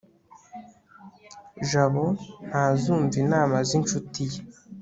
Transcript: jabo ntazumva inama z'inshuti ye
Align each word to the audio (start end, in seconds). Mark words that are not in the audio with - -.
jabo 1.69 2.05
ntazumva 2.47 3.15
inama 3.23 3.55
z'inshuti 3.67 4.21
ye 4.31 4.39